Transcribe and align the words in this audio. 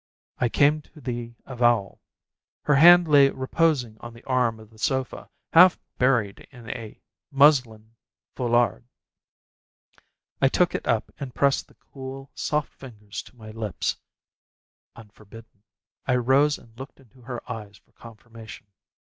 I 0.39 0.49
came 0.49 0.81
to 0.81 0.99
the 0.99 1.35
avowal. 1.45 2.01
Her 2.63 2.73
hand 2.73 3.07
lay 3.07 3.29
reposing 3.29 3.97
on 3.99 4.15
the 4.15 4.23
arm 4.23 4.59
of 4.59 4.71
the 4.71 4.79
sofa, 4.79 5.29
half 5.53 5.77
buried 5.99 6.39
in 6.49 6.71
a 6.71 6.99
muslin 7.29 7.93
foulard. 8.35 8.83
I 10.41 10.47
took 10.49 10.73
it 10.73 10.87
up 10.87 11.11
and 11.19 11.35
pressed 11.35 11.67
the 11.67 11.75
cool 11.75 12.31
soft 12.33 12.73
fingers 12.73 13.21
to 13.21 13.35
my 13.35 13.51
lips 13.51 13.95
unforbidden. 14.95 15.61
I 16.07 16.15
rose 16.15 16.57
and 16.57 16.75
looked 16.79 16.99
into 16.99 17.21
her 17.21 17.39
eyes 17.47 17.77
for 17.77 17.91
confirmation. 17.91 18.65